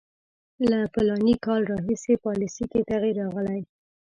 له 0.69 0.79
فلاني 0.93 1.35
کال 1.45 1.61
راهیسې 1.73 2.13
پالیسي 2.25 2.65
کې 2.71 2.87
تغییر 2.89 3.15
راغلی. 3.21 3.61